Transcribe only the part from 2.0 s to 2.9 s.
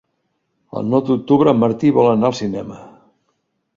anar al cinema.